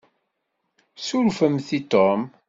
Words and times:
Surfemt 1.07 1.69
i 1.79 1.83
Tom. 1.97 2.19